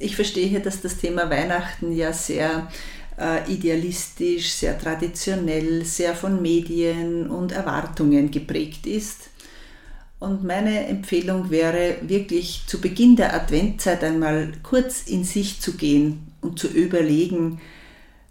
[0.00, 2.68] ich verstehe, dass das Thema Weihnachten ja sehr
[3.18, 9.28] äh, idealistisch, sehr traditionell, sehr von Medien und Erwartungen geprägt ist.
[10.18, 16.32] Und meine Empfehlung wäre wirklich zu Beginn der Adventzeit einmal kurz in sich zu gehen
[16.40, 17.60] und zu überlegen,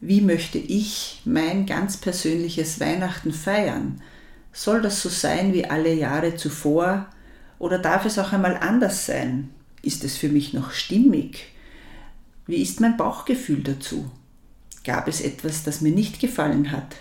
[0.01, 4.01] wie möchte ich mein ganz persönliches Weihnachten feiern?
[4.53, 7.07] Soll das so sein wie alle Jahre zuvor
[7.59, 9.49] oder darf es auch einmal anders sein?
[9.83, 11.53] Ist es für mich noch stimmig?
[12.49, 14.09] Wie ist mein Bauchgefühl dazu?
[14.83, 16.95] Gab es etwas, das mir nicht gefallen hat?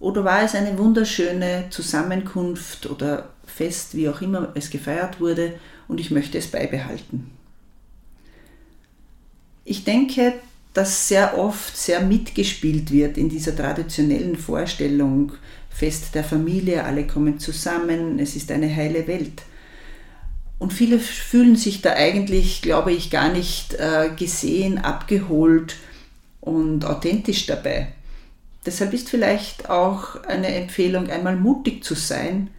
[0.00, 6.00] Oder war es eine wunderschöne Zusammenkunft oder Fest, wie auch immer es gefeiert wurde, und
[6.00, 7.30] ich möchte es beibehalten?
[9.64, 10.34] Ich denke,
[10.74, 15.30] dass sehr oft sehr mitgespielt wird in dieser traditionellen Vorstellung,
[15.68, 19.42] Fest der Familie, alle kommen zusammen, es ist eine heile Welt.
[20.60, 25.76] Und viele fühlen sich da eigentlich, glaube ich, gar nicht äh, gesehen, abgeholt
[26.42, 27.94] und authentisch dabei.
[28.66, 32.50] Deshalb ist vielleicht auch eine Empfehlung, einmal mutig zu sein,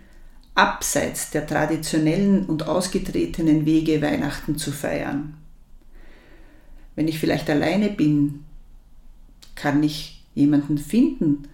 [0.55, 5.35] abseits der traditionellen und ausgetretenen Wege Weihnachten zu feiern.
[6.95, 8.45] Wenn ich vielleicht alleine bin,
[9.53, 11.47] kann ich jemanden finden,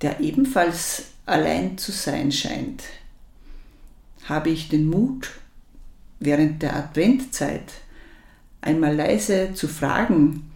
[0.00, 2.84] der ebenfalls allein zu sein scheint.
[4.28, 5.30] Habe ich den Mut,
[6.20, 7.72] während der Adventzeit
[8.60, 10.50] einmal leise zu fragen,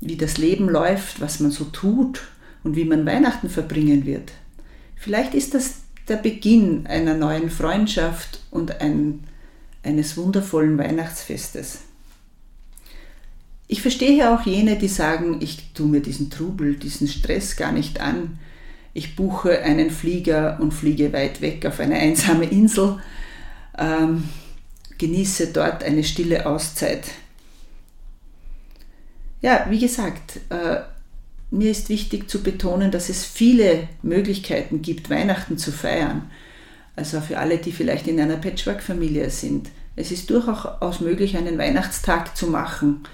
[0.00, 2.22] wie das Leben läuft, was man so tut
[2.62, 4.32] und wie man Weihnachten verbringen wird.
[4.96, 9.24] Vielleicht ist das der Beginn einer neuen Freundschaft und ein,
[9.82, 11.80] eines wundervollen Weihnachtsfestes.
[13.66, 18.00] Ich verstehe auch jene, die sagen, ich tue mir diesen Trubel, diesen Stress gar nicht
[18.00, 18.38] an.
[18.94, 22.98] Ich buche einen Flieger und fliege weit weg auf eine einsame Insel.
[23.76, 24.24] Ähm,
[24.98, 27.04] genieße dort eine stille Auszeit.
[29.40, 30.80] Ja, wie gesagt, äh,
[31.50, 36.30] mir ist wichtig zu betonen, dass es viele Möglichkeiten gibt, Weihnachten zu feiern.
[36.96, 39.70] Also für alle, die vielleicht in einer Patchwork-Familie sind.
[39.94, 43.04] Es ist durchaus möglich, einen Weihnachtstag zu machen.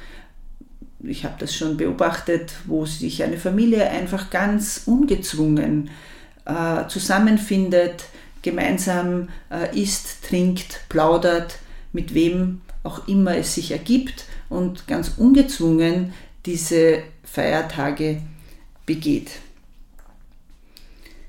[1.03, 5.91] Ich habe das schon beobachtet, wo sich eine Familie einfach ganz ungezwungen
[6.47, 8.07] äh, zusammenfindet,
[8.41, 11.59] gemeinsam äh, isst, trinkt, plaudert
[11.95, 16.13] mit wem auch immer es sich ergibt und ganz ungezwungen
[16.45, 18.21] diese Feiertage
[18.85, 19.31] begeht.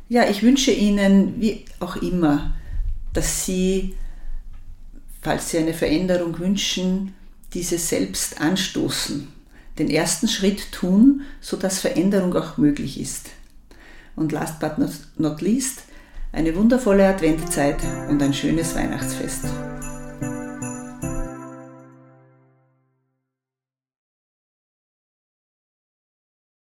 [0.10, 2.54] Ja, ich wünsche Ihnen, wie auch immer,
[3.14, 3.96] dass Sie,
[5.22, 7.16] falls Sie eine Veränderung wünschen,
[7.54, 9.30] diese selbst anstoßen,
[9.80, 13.30] den ersten Schritt tun, sodass Veränderung auch möglich ist.
[14.16, 14.74] Und last but
[15.18, 15.84] not least,
[16.32, 17.78] eine wundervolle Adventzeit
[18.10, 19.46] und ein schönes Weihnachtsfest.